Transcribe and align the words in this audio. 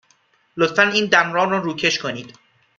لطفاً 0.57 0.81
این 0.89 1.05
دندان 1.05 1.49
را 1.49 1.57
روکش 1.57 1.99
کنید. 1.99 2.37